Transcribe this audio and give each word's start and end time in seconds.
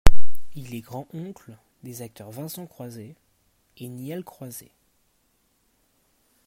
Il 0.55 0.73
est 0.73 0.81
grands-oncle 0.81 1.55
des 1.83 2.01
acteurs 2.01 2.31
Vincent 2.31 2.65
Croiset 2.65 3.13
et 3.77 3.87
Niels 3.87 4.23
Croiset. 4.23 4.71